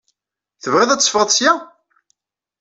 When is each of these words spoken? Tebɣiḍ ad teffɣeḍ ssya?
Tebɣiḍ 0.61 0.89
ad 0.91 1.01
teffɣeḍ 1.01 1.29
ssya? 1.31 1.53